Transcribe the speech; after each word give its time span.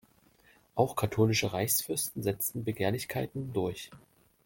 Auch 0.73 0.95
katholische 0.95 1.53
Reichsfürsten 1.53 2.23
setzten 2.23 2.63
Begehrlichkeiten 2.63 3.53
durch. 3.53 3.91